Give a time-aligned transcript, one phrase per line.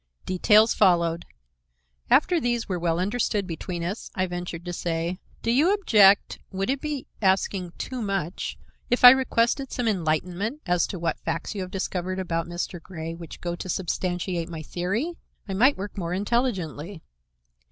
[0.25, 1.27] Details followed.
[2.09, 6.81] After these were well understood between us, I ventured to say: "Do you object—would it
[6.81, 12.17] be asking too much—if I requested some enlightenment as to what facts you have discovered
[12.17, 12.81] about Mr.
[12.81, 15.17] Grey which go to substantiate my theory?
[15.47, 17.03] I might work more intelligently."